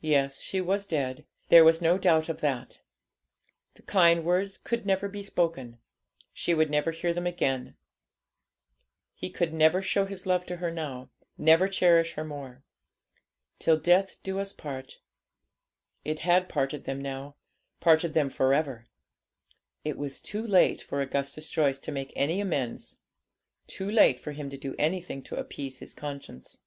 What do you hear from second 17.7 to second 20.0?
parted them for ever. It